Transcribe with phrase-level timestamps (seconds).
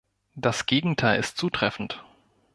[0.33, 2.03] Das Gegenteil ist zutreffend.